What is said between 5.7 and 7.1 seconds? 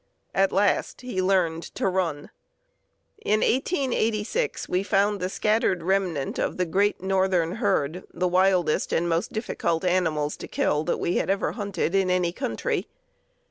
remnant of the great